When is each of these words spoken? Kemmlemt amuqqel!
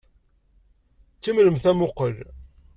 Kemmlemt 1.23 1.65
amuqqel! 1.71 2.17